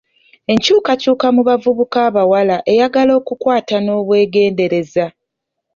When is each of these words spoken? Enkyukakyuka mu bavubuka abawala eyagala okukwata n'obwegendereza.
Enkyukakyuka 0.53 1.27
mu 1.35 1.41
bavubuka 1.47 1.97
abawala 2.07 2.57
eyagala 2.71 3.11
okukwata 3.19 3.75
n'obwegendereza. 3.81 5.05